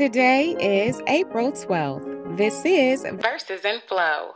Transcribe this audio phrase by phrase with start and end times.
[0.00, 2.38] Today is April 12th.
[2.38, 4.34] This is Verses in Flow.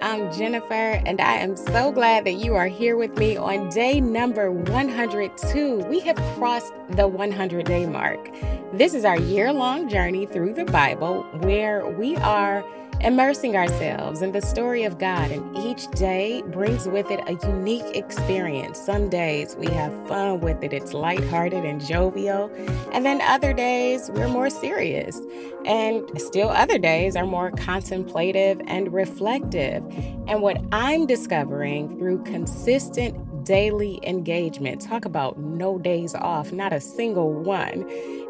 [0.00, 4.00] I'm Jennifer, and I am so glad that you are here with me on day
[4.00, 5.76] number 102.
[5.80, 8.26] We have crossed the 100 day mark.
[8.72, 12.64] This is our year long journey through the Bible where we are
[13.02, 17.96] immersing ourselves in the story of God, and each day brings with it a unique
[17.96, 18.78] experience.
[18.78, 22.50] Some days we have fun with it, it's lighthearted and jovial,
[22.92, 25.20] and then other days we're more serious,
[25.64, 29.84] and still other days are more contemplative and reflective.
[30.28, 34.80] And what I'm discovering through consistent daily engagement.
[34.80, 37.84] Talk about no days off, not a single one.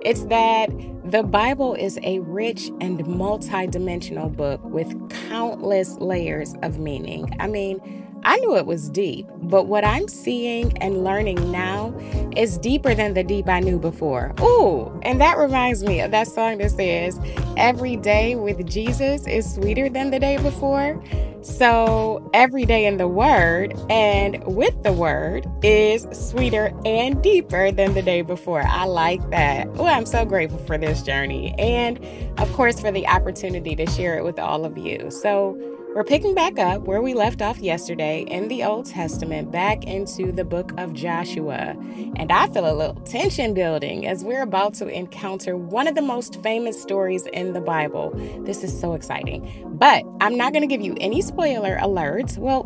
[0.04, 0.70] It's that
[1.04, 7.36] the Bible is a rich and multidimensional book with countless layers of meaning.
[7.38, 11.94] I mean, I knew it was deep, but what I'm seeing and learning now
[12.36, 14.34] is deeper than the deep I knew before.
[14.40, 17.20] Ooh, and that reminds me of that song that says,
[17.56, 21.02] Every day with Jesus is sweeter than the day before.
[21.42, 27.94] So, every day in the Word and with the Word is sweeter and deeper than
[27.94, 28.62] the day before.
[28.62, 29.66] I like that.
[29.74, 31.98] Oh, I'm so grateful for this journey and,
[32.38, 35.10] of course, for the opportunity to share it with all of you.
[35.10, 35.58] So,
[35.94, 40.32] we're picking back up where we left off yesterday in the Old Testament, back into
[40.32, 41.76] the book of Joshua.
[42.16, 46.02] And I feel a little tension building as we're about to encounter one of the
[46.02, 48.10] most famous stories in the Bible.
[48.44, 49.66] This is so exciting.
[49.78, 52.38] But I'm not going to give you any spoiler alerts.
[52.38, 52.64] Well,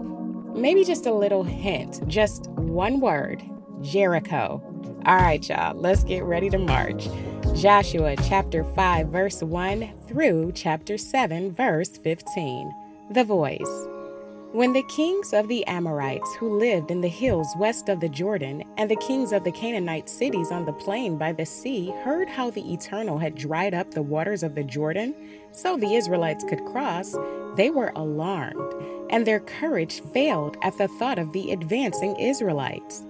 [0.55, 3.43] maybe just a little hint, just one word
[3.83, 4.63] Jericho.
[5.05, 7.09] All right, y'all, let's get ready to march.
[7.55, 12.86] Joshua chapter 5, verse 1 through chapter 7, verse 15.
[13.09, 13.87] The Voice.
[14.51, 18.65] When the kings of the Amorites who lived in the hills west of the Jordan
[18.79, 22.51] and the kings of the Canaanite cities on the plain by the sea heard how
[22.51, 25.15] the Eternal had dried up the waters of the Jordan
[25.53, 27.15] so the Israelites could cross,
[27.55, 28.75] they were alarmed,
[29.11, 33.05] and their courage failed at the thought of the advancing Israelites.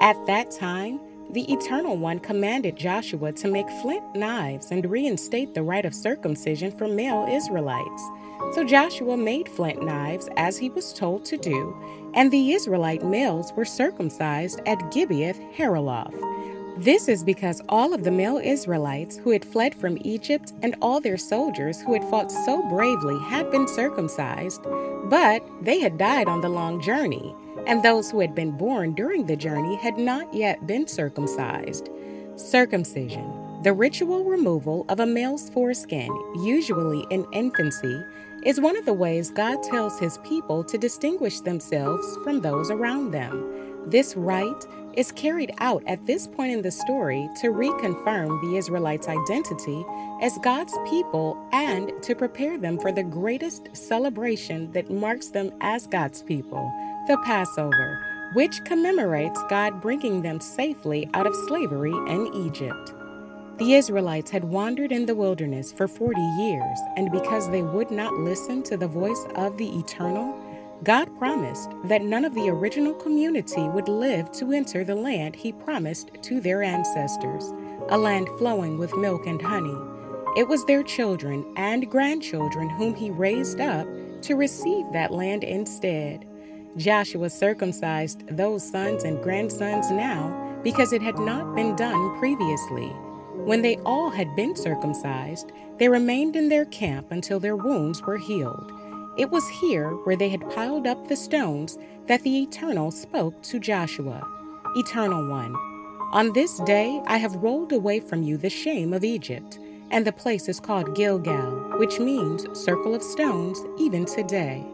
[0.00, 0.98] At that time,
[1.30, 6.72] the Eternal One commanded Joshua to make flint knives and reinstate the rite of circumcision
[6.72, 8.02] for male Israelites.
[8.52, 11.74] So Joshua made flint knives as he was told to do,
[12.14, 16.14] and the Israelite males were circumcised at Gibeath Haaraloth.
[16.76, 21.00] This is because all of the male Israelites who had fled from Egypt and all
[21.00, 24.62] their soldiers who had fought so bravely had been circumcised,
[25.04, 27.34] but they had died on the long journey,
[27.66, 31.90] and those who had been born during the journey had not yet been circumcised.
[32.36, 36.10] Circumcision, the ritual removal of a male's foreskin,
[36.42, 38.02] usually in infancy,
[38.44, 43.12] is one of the ways God tells his people to distinguish themselves from those around
[43.12, 43.84] them.
[43.86, 49.08] This rite is carried out at this point in the story to reconfirm the Israelites'
[49.08, 49.84] identity
[50.20, 55.86] as God's people and to prepare them for the greatest celebration that marks them as
[55.86, 56.70] God's people,
[57.08, 58.04] the Passover,
[58.34, 62.94] which commemorates God bringing them safely out of slavery in Egypt.
[63.58, 68.14] The Israelites had wandered in the wilderness for 40 years, and because they would not
[68.14, 70.34] listen to the voice of the Eternal,
[70.84, 75.52] God promised that none of the original community would live to enter the land He
[75.52, 77.52] promised to their ancestors,
[77.90, 79.76] a land flowing with milk and honey.
[80.36, 83.86] It was their children and grandchildren whom He raised up
[84.22, 86.26] to receive that land instead.
[86.78, 92.90] Joshua circumcised those sons and grandsons now because it had not been done previously.
[93.44, 98.16] When they all had been circumcised, they remained in their camp until their wounds were
[98.16, 98.72] healed.
[99.18, 101.76] It was here where they had piled up the stones
[102.06, 104.26] that the Eternal spoke to Joshua.
[104.76, 105.56] Eternal One,
[106.12, 109.58] on this day I have rolled away from you the shame of Egypt,
[109.90, 114.64] and the place is called Gilgal, which means circle of stones, even today.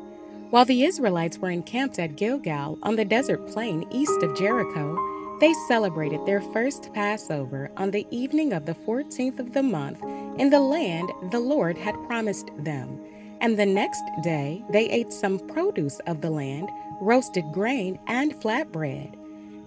[0.50, 4.96] While the Israelites were encamped at Gilgal on the desert plain east of Jericho,
[5.41, 10.02] they celebrated their first Passover on the evening of the 14th of the month
[10.38, 13.00] in the land the Lord had promised them.
[13.40, 16.69] And the next day they ate some produce of the land,
[17.00, 19.14] roasted grain, and flatbread.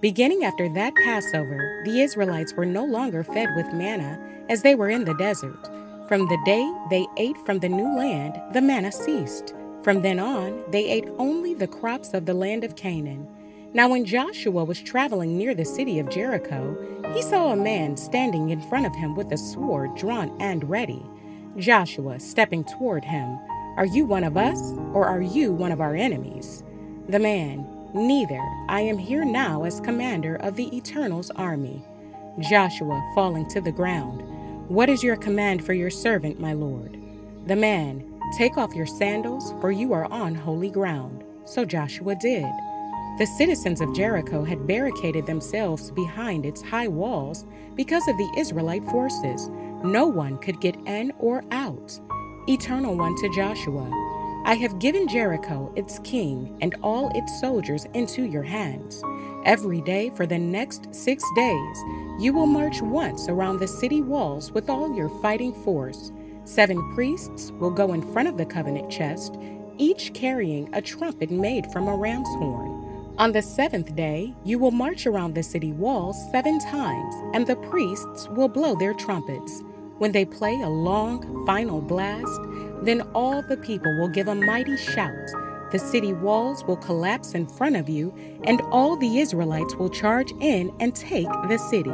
[0.01, 4.19] Beginning after that Passover, the Israelites were no longer fed with manna
[4.49, 5.69] as they were in the desert.
[6.07, 9.53] From the day they ate from the new land, the manna ceased.
[9.83, 13.27] From then on, they ate only the crops of the land of Canaan.
[13.73, 16.77] Now, when Joshua was traveling near the city of Jericho,
[17.13, 21.05] he saw a man standing in front of him with a sword drawn and ready.
[21.57, 23.39] Joshua, stepping toward him,
[23.77, 24.59] Are you one of us,
[24.93, 26.63] or are you one of our enemies?
[27.07, 28.41] The man, Neither.
[28.69, 31.83] I am here now as commander of the Eternal's army.
[32.39, 34.21] Joshua, falling to the ground,
[34.69, 36.97] What is your command for your servant, my lord?
[37.47, 38.07] The man,
[38.37, 41.25] Take off your sandals, for you are on holy ground.
[41.43, 42.49] So Joshua did.
[43.17, 48.85] The citizens of Jericho had barricaded themselves behind its high walls because of the Israelite
[48.85, 49.49] forces.
[49.83, 51.99] No one could get in or out.
[52.47, 53.89] Eternal One to Joshua,
[54.45, 59.03] I have given Jericho, its king, and all its soldiers into your hands.
[59.45, 61.77] Every day for the next six days,
[62.19, 66.11] you will march once around the city walls with all your fighting force.
[66.45, 69.37] Seven priests will go in front of the covenant chest,
[69.77, 72.80] each carrying a trumpet made from a ram's horn.
[73.21, 77.55] On the seventh day, you will march around the city walls seven times, and the
[77.55, 79.61] priests will blow their trumpets.
[79.99, 82.41] When they play a long, final blast,
[82.81, 85.13] then all the people will give a mighty shout.
[85.71, 88.11] The city walls will collapse in front of you,
[88.45, 91.93] and all the Israelites will charge in and take the city.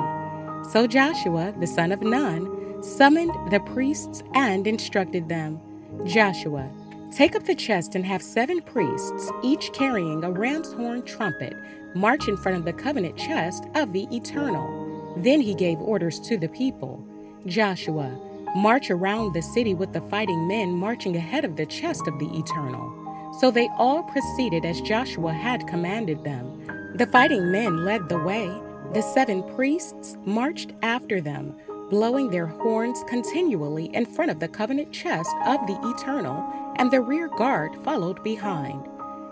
[0.71, 5.59] So Joshua, the son of Nun, summoned the priests and instructed them
[6.05, 6.71] Joshua,
[7.11, 11.53] take up the chest and have seven priests, each carrying a ram's horn trumpet,
[11.95, 15.13] march in front of the covenant chest of the Eternal.
[15.17, 17.03] Then he gave orders to the people
[17.45, 18.11] Joshua,
[18.55, 22.29] march around the city with the fighting men marching ahead of the chest of the
[22.37, 23.33] Eternal.
[23.39, 26.93] So they all proceeded as Joshua had commanded them.
[26.95, 28.47] The fighting men led the way.
[28.93, 31.55] The seven priests marched after them,
[31.89, 37.01] blowing their horns continually in front of the covenant chest of the Eternal, and the
[37.01, 38.87] rear guard followed behind.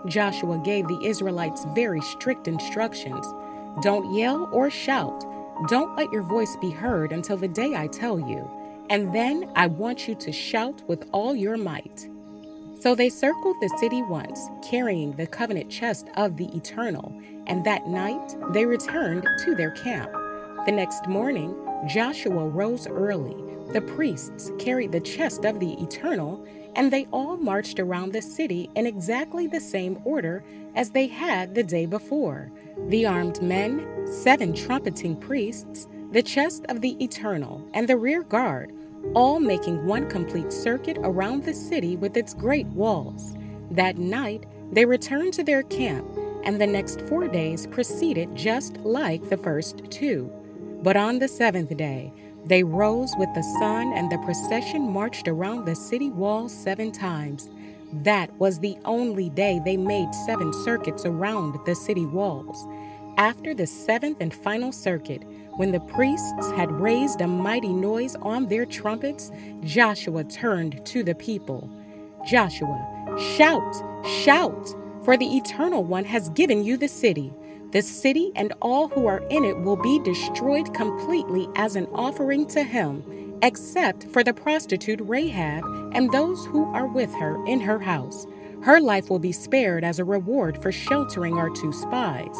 [0.06, 3.26] Joshua gave the Israelites very strict instructions
[3.82, 5.24] Don't yell or shout.
[5.68, 8.50] Don't let your voice be heard until the day I tell you
[8.90, 12.08] and then I want you to shout with all your might.
[12.80, 17.12] So they circled the city once, carrying the covenant chest of the Eternal,
[17.46, 20.12] and that night they returned to their camp.
[20.66, 21.54] The next morning,
[21.88, 23.36] Joshua rose early.
[23.72, 26.44] The priests carried the chest of the Eternal,
[26.76, 30.44] and they all marched around the city in exactly the same order
[30.74, 32.52] as they had the day before.
[32.88, 38.72] The armed men, seven trumpeting priests, the chest of the Eternal, and the rear guard,
[39.14, 43.34] all making one complete circuit around the city with its great walls.
[43.70, 46.06] That night, they returned to their camp,
[46.44, 50.30] and the next four days proceeded just like the first two.
[50.82, 52.12] But on the seventh day,
[52.46, 57.50] they rose with the sun, and the procession marched around the city walls seven times.
[57.92, 62.66] That was the only day they made seven circuits around the city walls.
[63.16, 65.22] After the seventh and final circuit,
[65.56, 69.30] when the priests had raised a mighty noise on their trumpets,
[69.62, 71.70] Joshua turned to the people.
[72.26, 73.74] Joshua, shout,
[74.22, 74.68] shout,
[75.04, 77.32] for the Eternal One has given you the city.
[77.72, 82.46] The city and all who are in it will be destroyed completely as an offering
[82.48, 87.80] to him, except for the prostitute Rahab and those who are with her in her
[87.80, 88.26] house.
[88.62, 92.36] Her life will be spared as a reward for sheltering our two spies.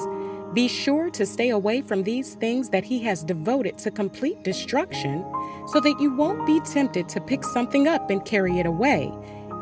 [0.54, 5.24] Be sure to stay away from these things that he has devoted to complete destruction,
[5.68, 9.12] so that you won't be tempted to pick something up and carry it away.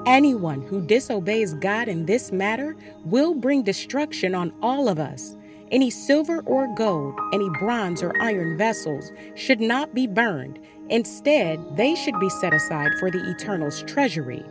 [0.06, 5.36] Anyone who disobeys God in this matter will bring destruction on all of us.
[5.74, 10.60] Any silver or gold, any bronze or iron vessels should not be burned.
[10.88, 14.44] Instead, they should be set aside for the Eternal's treasury.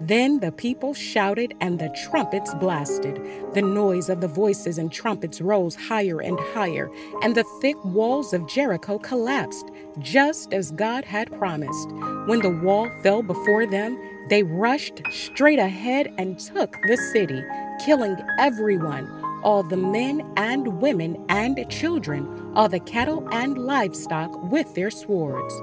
[0.00, 3.20] Then the people shouted and the trumpets blasted.
[3.54, 6.88] The noise of the voices and trumpets rose higher and higher,
[7.24, 11.90] and the thick walls of Jericho collapsed, just as God had promised.
[12.26, 17.42] When the wall fell before them, they rushed straight ahead and took the city,
[17.84, 24.74] killing everyone all the men and women and children, all the cattle and livestock with
[24.74, 25.54] their swords.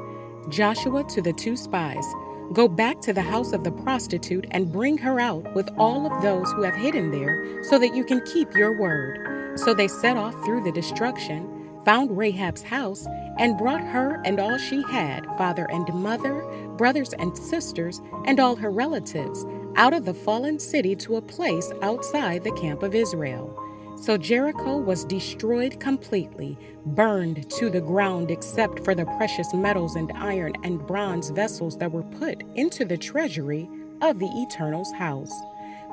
[0.49, 2.05] Joshua to the two spies.
[2.53, 6.21] Go back to the house of the prostitute and bring her out with all of
[6.21, 9.59] those who have hidden there, so that you can keep your word.
[9.59, 11.49] So they set off through the destruction,
[11.85, 13.07] found Rahab's house,
[13.39, 16.43] and brought her and all she had, father and mother,
[16.77, 21.71] brothers and sisters, and all her relatives, out of the fallen city to a place
[21.81, 23.57] outside the camp of Israel.
[23.97, 30.11] So Jericho was destroyed completely, burned to the ground, except for the precious metals and
[30.15, 33.69] iron and bronze vessels that were put into the treasury
[34.01, 35.33] of the Eternal's house.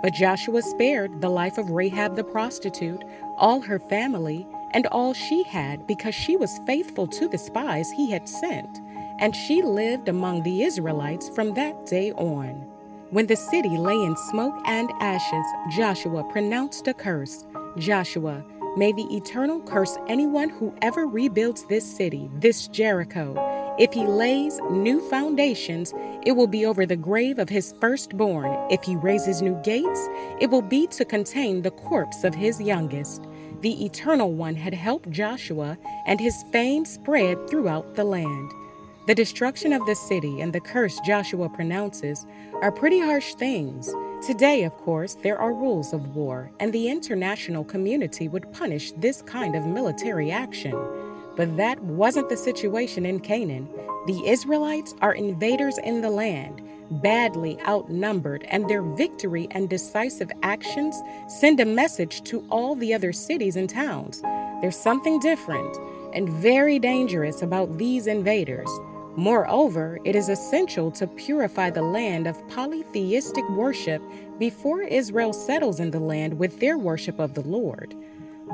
[0.02, 3.02] But Joshua spared the life of Rahab the prostitute,
[3.37, 8.11] all her family, and all she had, because she was faithful to the spies he
[8.11, 8.80] had sent,
[9.21, 12.66] and she lived among the Israelites from that day on.
[13.11, 17.47] When the city lay in smoke and ashes, Joshua pronounced a curse
[17.79, 18.45] Joshua,
[18.76, 23.35] may the Eternal curse anyone who ever rebuilds this city, this Jericho.
[23.79, 25.95] If he lays new foundations,
[26.26, 28.55] it will be over the grave of his firstborn.
[28.71, 30.09] If he raises new gates,
[30.41, 33.25] it will be to contain the corpse of his youngest.
[33.62, 38.50] The Eternal One had helped Joshua, and his fame spread throughout the land.
[39.07, 42.26] The destruction of the city and the curse Joshua pronounces
[42.61, 43.93] are pretty harsh things.
[44.23, 49.21] Today, of course, there are rules of war, and the international community would punish this
[49.21, 50.79] kind of military action.
[51.37, 53.69] But that wasn't the situation in Canaan.
[54.07, 56.62] The Israelites are invaders in the land,
[57.02, 60.95] badly outnumbered, and their victory and decisive actions
[61.26, 64.23] send a message to all the other cities and towns.
[64.61, 65.76] There's something different
[66.14, 68.71] and very dangerous about these invaders.
[69.16, 74.02] Moreover, it is essential to purify the land of polytheistic worship
[74.38, 77.95] before Israel settles in the land with their worship of the Lord.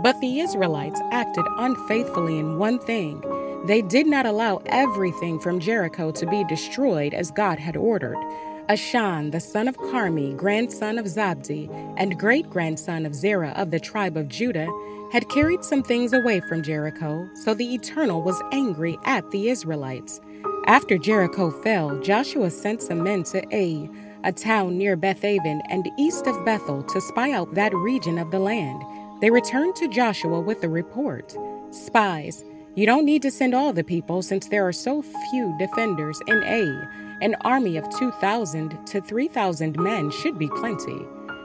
[0.03, 3.23] But the Israelites acted unfaithfully in one thing.
[3.67, 8.17] They did not allow everything from Jericho to be destroyed as God had ordered.
[8.69, 13.81] Achan, the son of Carmi, grandson of Zabdi, and great grandson of Zerah of the
[13.81, 14.69] tribe of Judah,
[15.11, 20.21] had carried some things away from Jericho, so the Eternal was angry at the Israelites.
[20.69, 23.89] After Jericho fell, Joshua sent some men to Ai,
[24.23, 28.39] a town near Bethaven and east of Bethel, to spy out that region of the
[28.39, 28.83] land.
[29.23, 31.35] They returned to Joshua with a report
[31.71, 32.45] Spies,
[32.75, 36.43] you don't need to send all the people since there are so few defenders in
[36.43, 36.87] Ai.
[37.23, 40.99] An army of 2,000 to 3,000 men should be plenty.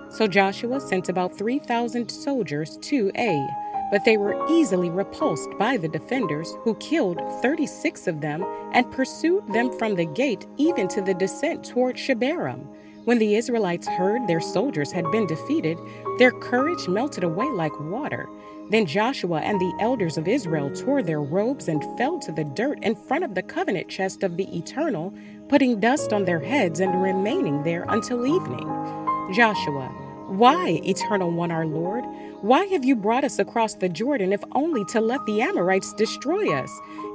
[0.10, 5.88] So Joshua sent about 3,000 soldiers to Ai but they were easily repulsed by the
[5.88, 11.14] defenders, who killed 36 of them and pursued them from the gate even to the
[11.14, 12.68] descent toward Shebarim.
[13.06, 15.78] When the Israelites heard their soldiers had been defeated,
[16.20, 18.30] their courage melted away like water.
[18.70, 22.82] Then Joshua and the elders of Israel tore their robes and fell to the dirt
[22.82, 25.14] in front of the covenant chest of the Eternal,
[25.50, 28.68] putting dust on their heads and remaining there until evening.
[29.34, 29.92] Joshua,
[30.28, 32.04] why, Eternal One our Lord?
[32.42, 36.54] Why have you brought us across the Jordan if only to let the Amorites destroy
[36.54, 36.70] us?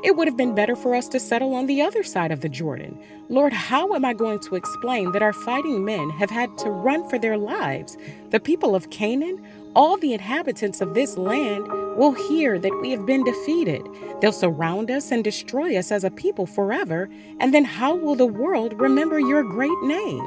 [0.04, 2.48] It would have been better for us to settle on the other side of the
[2.48, 2.98] Jordan.
[3.28, 7.08] Lord, how am I going to explain that our fighting men have had to run
[7.08, 7.96] for their lives?
[8.30, 13.04] The people of Canaan, all the inhabitants of this land, will hear that we have
[13.04, 13.86] been defeated.
[14.20, 17.10] They'll surround us and destroy us as a people forever.
[17.40, 20.24] And then how will the world remember your great name?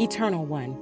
[0.00, 0.76] Eternal One,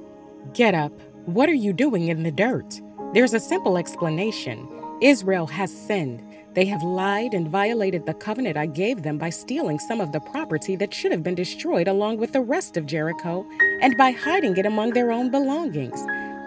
[0.55, 0.93] get up.
[1.27, 2.81] What are you doing in the dirt?
[3.15, 4.69] There's a simple explanation
[5.01, 6.21] Israel has sinned.
[6.55, 10.19] They have lied and violated the covenant I gave them by stealing some of the
[10.19, 13.47] property that should have been destroyed along with the rest of Jericho
[13.81, 16.05] and by hiding it among their own belongings.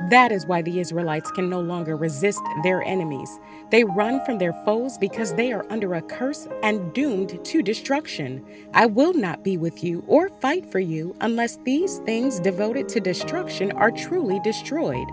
[0.09, 3.39] That is why the Israelites can no longer resist their enemies.
[3.71, 8.45] They run from their foes because they are under a curse and doomed to destruction.
[8.73, 12.99] I will not be with you or fight for you unless these things devoted to
[12.99, 15.07] destruction are truly destroyed.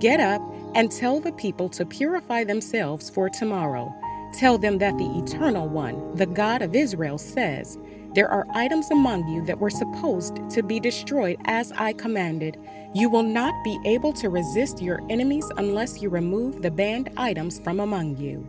[0.00, 0.42] Get up
[0.74, 3.94] and tell the people to purify themselves for tomorrow.
[4.34, 7.78] Tell them that the Eternal One, the God of Israel, says,
[8.14, 12.58] There are items among you that were supposed to be destroyed as I commanded.
[12.94, 17.58] You will not be able to resist your enemies unless you remove the banned items
[17.58, 18.46] from among you.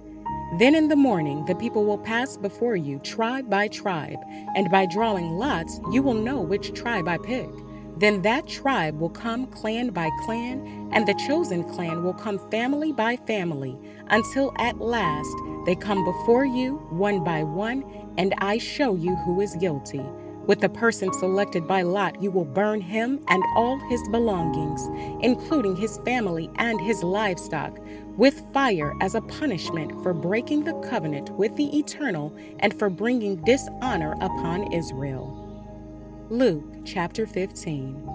[0.59, 4.19] Then in the morning, the people will pass before you, tribe by tribe,
[4.55, 7.49] and by drawing lots, you will know which tribe I pick.
[7.97, 12.91] Then that tribe will come clan by clan, and the chosen clan will come family
[12.91, 15.33] by family, until at last
[15.65, 17.85] they come before you one by one,
[18.17, 20.03] and I show you who is guilty.
[20.45, 24.89] With the person selected by Lot, you will burn him and all his belongings,
[25.23, 27.79] including his family and his livestock,
[28.17, 33.37] with fire as a punishment for breaking the covenant with the Eternal and for bringing
[33.37, 35.39] dishonor upon Israel.
[36.29, 38.09] Luke chapter 15.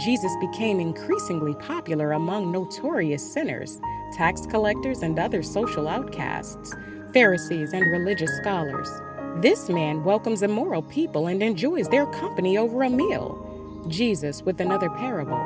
[0.00, 3.80] Jesus became increasingly popular among notorious sinners,
[4.16, 6.74] tax collectors, and other social outcasts,
[7.12, 8.88] Pharisees, and religious scholars.
[9.36, 13.84] This man welcomes immoral people and enjoys their company over a meal.
[13.88, 15.40] Jesus with another parable.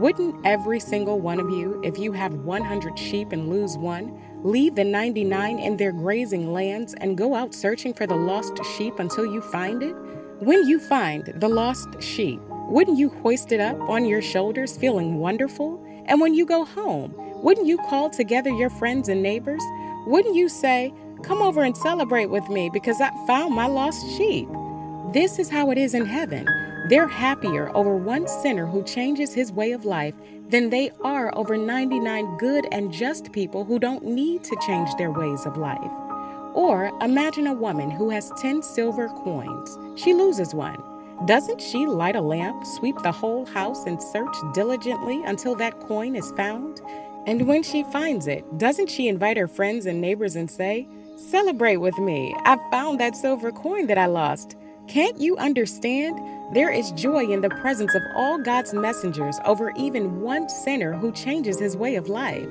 [0.00, 4.74] Wouldn't every single one of you, if you have 100 sheep and lose one, leave
[4.74, 9.26] the 99 in their grazing lands and go out searching for the lost sheep until
[9.26, 9.94] you find it?
[10.40, 15.18] When you find the lost sheep, wouldn't you hoist it up on your shoulders feeling
[15.18, 15.82] wonderful?
[16.06, 19.62] And when you go home, wouldn't you call together your friends and neighbors?
[20.06, 20.92] Wouldn't you say,
[21.22, 24.48] Come over and celebrate with me because I found my lost sheep.
[25.12, 26.46] This is how it is in heaven.
[26.88, 30.14] They're happier over one sinner who changes his way of life
[30.48, 35.10] than they are over 99 good and just people who don't need to change their
[35.10, 35.90] ways of life.
[36.54, 39.78] Or imagine a woman who has 10 silver coins.
[40.00, 40.82] She loses one.
[41.26, 46.14] Doesn't she light a lamp, sweep the whole house, and search diligently until that coin
[46.14, 46.82] is found?
[47.26, 51.78] And when she finds it, doesn't she invite her friends and neighbors and say, Celebrate
[51.78, 54.54] with me, I found that silver coin that I lost.
[54.86, 56.20] Can't you understand?
[56.54, 61.10] There is joy in the presence of all God's messengers over even one sinner who
[61.12, 62.46] changes his way of life.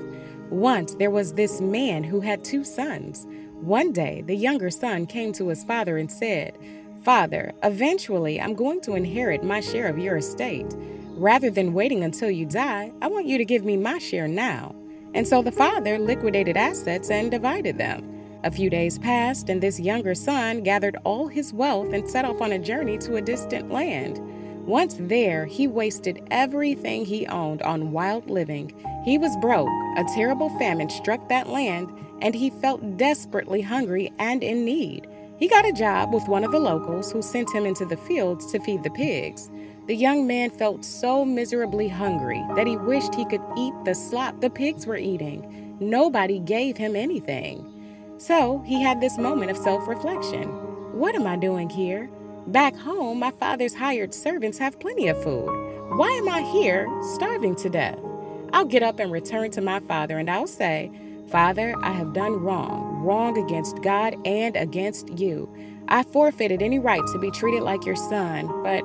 [0.49, 3.27] Once there was this man who had two sons.
[3.61, 6.57] One day, the younger son came to his father and said,
[7.03, 10.73] Father, eventually I'm going to inherit my share of your estate.
[11.11, 14.73] Rather than waiting until you die, I want you to give me my share now.
[15.13, 18.14] And so the father liquidated assets and divided them.
[18.45, 22.41] A few days passed, and this younger son gathered all his wealth and set off
[22.41, 24.21] on a journey to a distant land.
[24.67, 28.71] Once there, he wasted everything he owned on wild living.
[29.03, 34.43] He was broke, a terrible famine struck that land, and he felt desperately hungry and
[34.43, 35.07] in need.
[35.39, 38.51] He got a job with one of the locals who sent him into the fields
[38.51, 39.49] to feed the pigs.
[39.87, 44.39] The young man felt so miserably hungry that he wished he could eat the slop
[44.39, 45.77] the pigs were eating.
[45.79, 47.71] Nobody gave him anything.
[48.17, 50.47] So he had this moment of self reflection.
[50.97, 52.09] What am I doing here?
[52.47, 55.49] Back home, my father's hired servants have plenty of food.
[55.97, 57.99] Why am I here starving to death?
[58.53, 60.91] I'll get up and return to my father and I'll say,
[61.29, 65.53] Father, I have done wrong, wrong against God and against you.
[65.87, 68.83] I forfeited any right to be treated like your son, but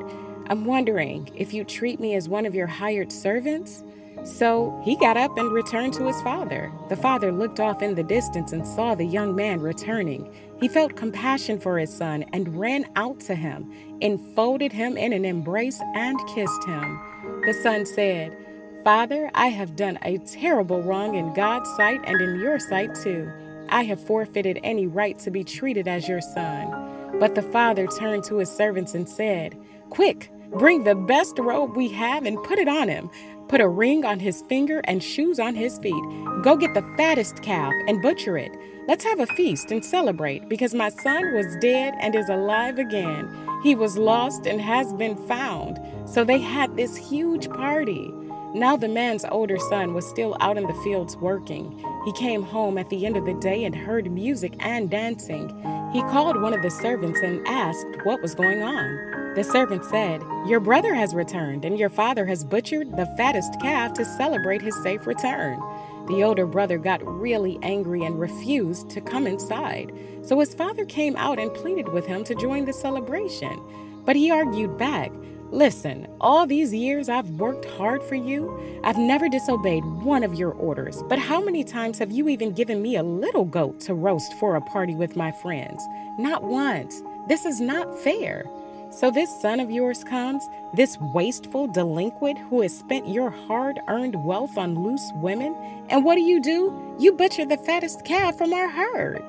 [0.49, 3.85] I'm wondering if you treat me as one of your hired servants?
[4.25, 6.71] So he got up and returned to his father.
[6.89, 10.33] The father looked off in the distance and saw the young man returning.
[10.61, 15.25] He felt compassion for his son and ran out to him, enfolded him in an
[15.25, 17.01] embrace, and kissed him.
[17.47, 18.37] The son said,
[18.85, 23.31] Father, I have done a terrible wrong in God's sight and in your sight too.
[23.69, 27.19] I have forfeited any right to be treated as your son.
[27.19, 29.57] But the father turned to his servants and said,
[29.91, 33.11] Quick, bring the best robe we have and put it on him.
[33.51, 36.05] Put a ring on his finger and shoes on his feet.
[36.45, 38.57] Go get the fattest calf and butcher it.
[38.87, 43.29] Let's have a feast and celebrate because my son was dead and is alive again.
[43.65, 45.81] He was lost and has been found.
[46.09, 48.15] So they had this huge party.
[48.53, 51.85] Now the man's older son was still out in the fields working.
[52.05, 55.49] He came home at the end of the day and heard music and dancing.
[55.93, 59.35] He called one of the servants and asked what was going on.
[59.37, 63.93] The servant said, Your brother has returned, and your father has butchered the fattest calf
[63.93, 65.61] to celebrate his safe return.
[66.09, 69.93] The older brother got really angry and refused to come inside.
[70.23, 73.63] So his father came out and pleaded with him to join the celebration.
[74.05, 75.13] But he argued back,
[75.53, 78.81] Listen, all these years I've worked hard for you.
[78.85, 82.81] I've never disobeyed one of your orders, but how many times have you even given
[82.81, 85.83] me a little goat to roast for a party with my friends?
[86.19, 87.03] Not once.
[87.29, 88.45] This is not fair.
[88.91, 94.25] So, this son of yours comes, this wasteful delinquent who has spent your hard earned
[94.25, 95.57] wealth on loose women,
[95.89, 96.97] and what do you do?
[96.99, 99.23] You butcher the fattest calf from our herd.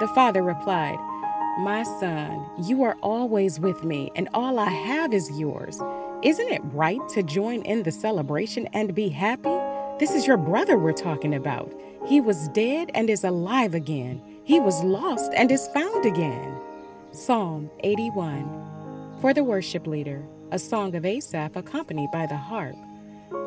[0.00, 0.98] The father replied,
[1.58, 5.80] my son, you are always with me, and all I have is yours.
[6.22, 9.56] Isn't it right to join in the celebration and be happy?
[9.98, 11.72] This is your brother we're talking about.
[12.06, 14.22] He was dead and is alive again.
[14.44, 16.56] He was lost and is found again.
[17.10, 22.76] Psalm 81 For the worship leader, a song of Asaph accompanied by the harp.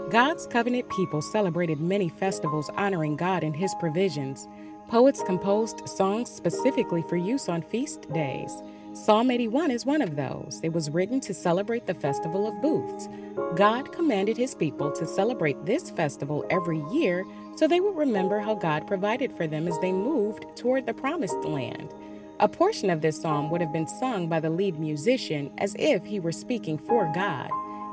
[0.09, 4.49] God's covenant people celebrated many festivals honoring God and his provisions.
[4.91, 8.61] Poets composed songs specifically for use on feast days.
[8.91, 10.59] Psalm 81 is one of those.
[10.63, 13.07] It was written to celebrate the Festival of Booths.
[13.55, 17.25] God commanded his people to celebrate this festival every year
[17.55, 21.39] so they would remember how God provided for them as they moved toward the promised
[21.45, 21.93] land.
[22.41, 26.03] A portion of this psalm would have been sung by the lead musician as if
[26.03, 27.49] he were speaking for God.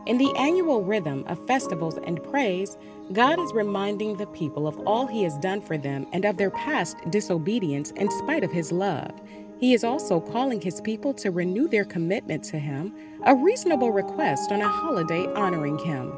[0.08, 2.78] In the annual rhythm of festivals and praise,
[3.12, 6.50] God is reminding the people of all He has done for them and of their
[6.50, 9.12] past disobedience in spite of His love.
[9.60, 12.94] He is also calling His people to renew their commitment to Him,
[13.26, 16.10] a reasonable request on a holiday honoring Him.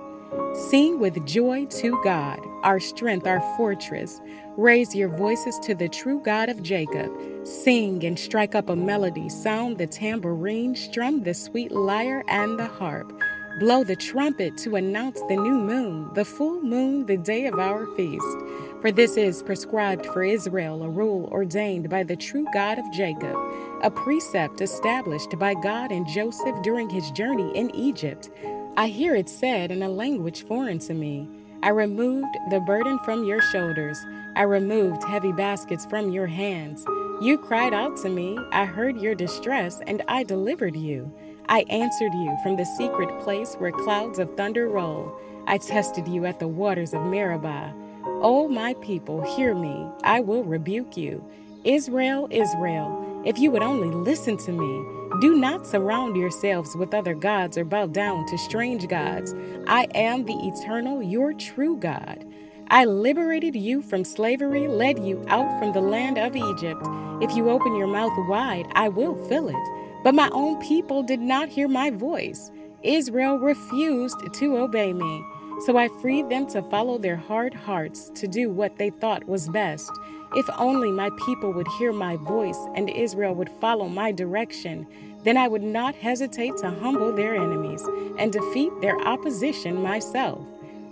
[0.55, 4.21] Sing with joy to God, our strength, our fortress.
[4.57, 7.11] Raise your voices to the true God of Jacob.
[7.45, 12.67] Sing and strike up a melody, sound the tambourine, strum the sweet lyre and the
[12.67, 13.13] harp.
[13.61, 17.87] Blow the trumpet to announce the new moon, the full moon, the day of our
[17.95, 18.39] feast.
[18.81, 23.37] For this is prescribed for Israel, a rule ordained by the true God of Jacob,
[23.83, 28.31] a precept established by God and Joseph during his journey in Egypt.
[28.79, 31.29] I hear it said in a language foreign to me
[31.63, 33.99] I removed the burden from your shoulders,
[34.37, 36.83] I removed heavy baskets from your hands.
[37.21, 41.13] You cried out to me, I heard your distress, and I delivered you.
[41.51, 45.13] I answered you from the secret place where clouds of thunder roll.
[45.49, 47.75] I tested you at the waters of Meribah.
[48.23, 49.89] O my people, hear me.
[50.05, 51.25] I will rebuke you.
[51.65, 57.17] Israel, Israel, if you would only listen to me, do not surround yourselves with other
[57.17, 59.35] gods or bow down to strange gods.
[59.67, 62.25] I am the eternal, your true God.
[62.69, 66.87] I liberated you from slavery, led you out from the land of Egypt.
[67.21, 69.80] If you open your mouth wide, I will fill it.
[70.03, 72.51] But my own people did not hear my voice.
[72.83, 75.25] Israel refused to obey me.
[75.67, 79.49] So I freed them to follow their hard hearts to do what they thought was
[79.51, 79.91] best.
[80.35, 84.87] If only my people would hear my voice and Israel would follow my direction,
[85.23, 87.87] then I would not hesitate to humble their enemies
[88.19, 90.41] and defeat their opposition myself.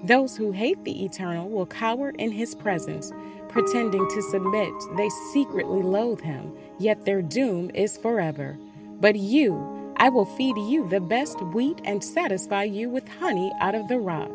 [0.05, 3.11] Those who hate the Eternal will cower in his presence,
[3.49, 4.73] pretending to submit.
[4.97, 8.59] They secretly loathe him, yet their doom is forever.
[9.01, 13.77] But you, I will feed you the best wheat and satisfy you with honey out
[13.77, 14.31] of the rock.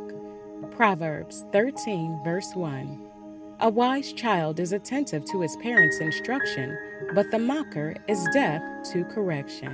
[0.72, 3.00] Proverbs 13, verse 1.
[3.60, 6.78] A wise child is attentive to his parents' instruction,
[7.14, 9.74] but the mocker is deaf to correction.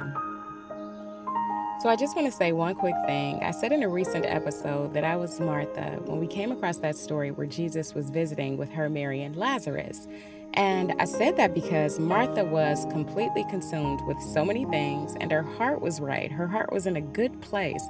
[1.81, 3.41] So, I just want to say one quick thing.
[3.41, 6.97] I said in a recent episode that I was Martha when we came across that
[6.97, 10.07] story where Jesus was visiting with her, Mary, and Lazarus.
[10.55, 15.43] And I said that because Martha was completely consumed with so many things, and her
[15.43, 16.31] heart was right.
[16.31, 17.83] Her heart was in a good place.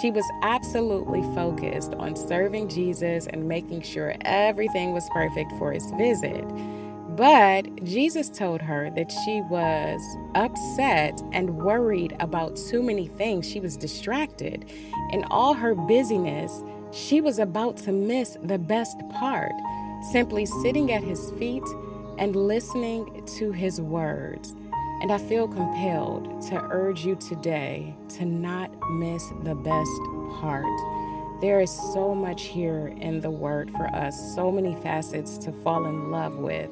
[0.00, 5.90] She was absolutely focused on serving Jesus and making sure everything was perfect for his
[5.98, 6.44] visit.
[7.16, 10.00] But Jesus told her that she was
[10.34, 13.48] upset and worried about too many things.
[13.48, 14.64] She was distracted.
[15.10, 19.52] In all her busyness, she was about to miss the best part
[20.12, 21.62] simply sitting at his feet
[22.18, 24.54] and listening to his words.
[25.02, 30.00] And I feel compelled to urge you today to not miss the best
[30.40, 30.64] part.
[31.40, 35.84] There is so much here in the word for us, so many facets to fall
[35.84, 36.70] in love with.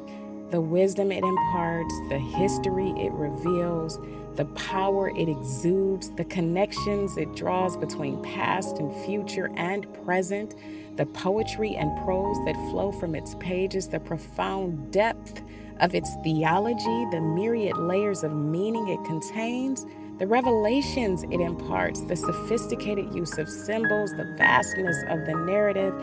[0.50, 3.98] The wisdom it imparts, the history it reveals,
[4.36, 10.54] the power it exudes, the connections it draws between past and future and present
[10.96, 15.42] the poetry and prose that flow from its pages, the profound depth
[15.80, 19.86] of its theology, the myriad layers of meaning it contains,
[20.18, 25.94] the revelations it imparts, the sophisticated use of symbols, the vastness of the narrative,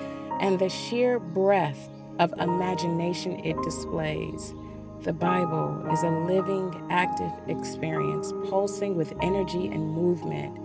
[0.42, 4.54] and the sheer breadth of imagination it displays.
[5.04, 10.58] The Bible is a living, active experience, pulsing with energy and movement,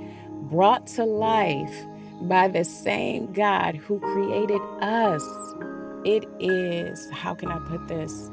[0.51, 1.85] brought to life
[2.29, 5.25] by the same God who created us.
[6.05, 8.31] It is, how can I put this?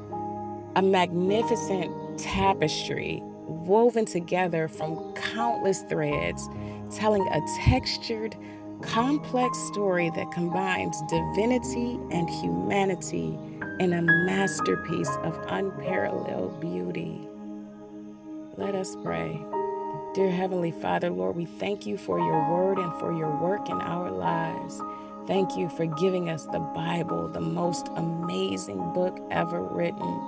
[0.75, 6.47] A magnificent tapestry woven together from countless threads,
[6.89, 8.35] telling a textured,
[8.81, 13.37] complex story that combines divinity and humanity
[13.79, 17.27] in a masterpiece of unparalleled beauty.
[18.57, 19.39] Let us pray.
[20.13, 23.79] Dear Heavenly Father, Lord, we thank you for your word and for your work in
[23.79, 24.81] our lives.
[25.25, 30.21] Thank you for giving us the Bible, the most amazing book ever written.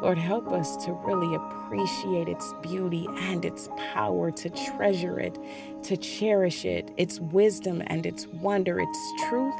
[0.00, 5.38] Lord, help us to really appreciate its beauty and its power, to treasure it,
[5.82, 9.54] to cherish it, its wisdom and its wonder, its truth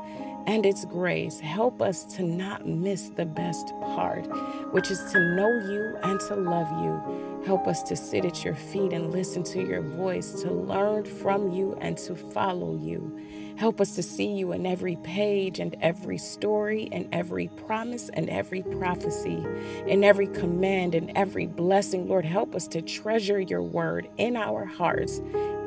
[0.46, 1.38] and its grace.
[1.38, 4.26] Help us to not miss the best part,
[4.72, 7.35] which is to know you and to love you.
[7.46, 11.52] Help us to sit at your feet and listen to your voice, to learn from
[11.52, 13.54] you and to follow you.
[13.56, 18.28] Help us to see you in every page and every story and every promise and
[18.30, 19.46] every prophecy,
[19.86, 22.08] in every command and every blessing.
[22.08, 25.18] Lord, help us to treasure your word in our hearts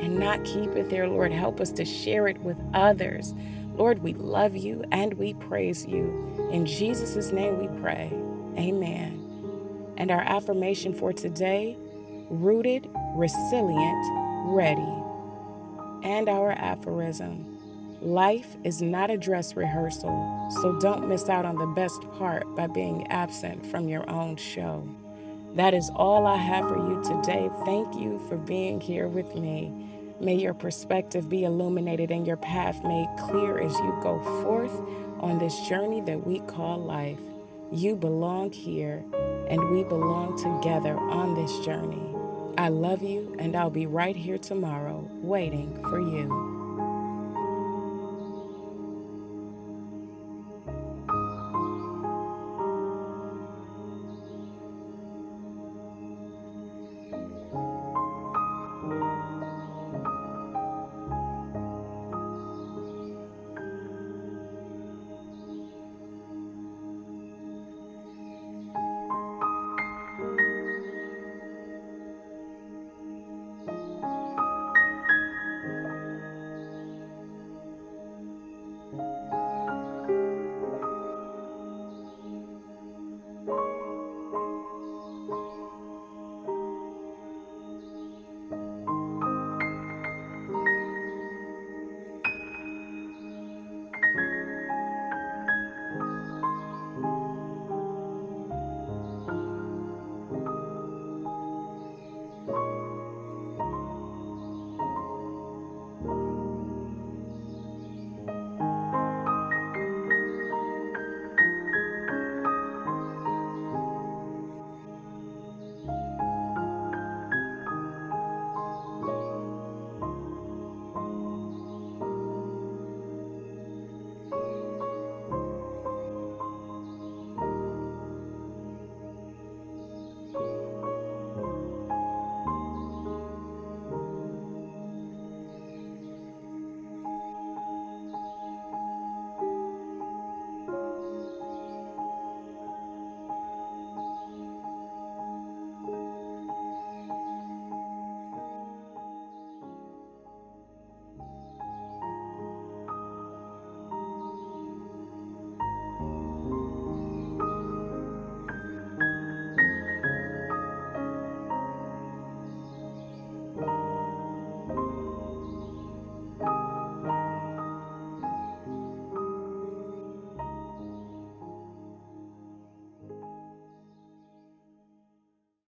[0.01, 1.07] and not keep it there.
[1.07, 3.33] Lord, help us to share it with others.
[3.75, 6.49] Lord, we love you and we praise you.
[6.51, 8.11] In Jesus' name we pray.
[8.57, 9.28] Amen.
[9.99, 11.77] And our affirmation for today
[12.29, 14.05] rooted, resilient,
[14.47, 14.93] ready.
[16.03, 17.59] And our aphorism
[18.01, 22.67] life is not a dress rehearsal, so don't miss out on the best part by
[22.67, 24.87] being absent from your own show.
[25.55, 27.49] That is all I have for you today.
[27.65, 29.73] Thank you for being here with me.
[30.21, 34.79] May your perspective be illuminated and your path made clear as you go forth
[35.19, 37.19] on this journey that we call life.
[37.71, 39.03] You belong here,
[39.49, 42.15] and we belong together on this journey.
[42.57, 46.48] I love you, and I'll be right here tomorrow waiting for you.